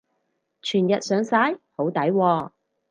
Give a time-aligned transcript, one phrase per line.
[0.63, 1.59] 全日上晒？
[1.77, 2.51] 好抵喎